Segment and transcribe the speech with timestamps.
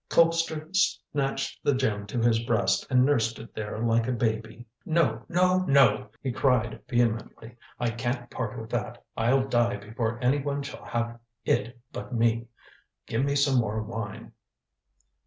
[0.09, 4.65] Colpster snatched the gem to his breast and nursed it there like a baby.
[4.83, 5.23] "No!
[5.29, 5.59] no!
[5.67, 7.55] no!" he cried vehemently.
[7.79, 9.05] "I can't part with that.
[9.15, 12.47] I'll die before anyone shall have it but me.
[13.05, 14.31] Give me more wine."